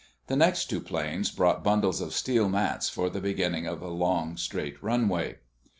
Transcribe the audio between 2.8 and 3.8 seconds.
for the beginning